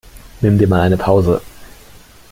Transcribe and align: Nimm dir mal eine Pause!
Nimm 0.41 0.57
dir 0.57 0.65
mal 0.67 0.81
eine 0.81 0.97
Pause! 0.97 1.43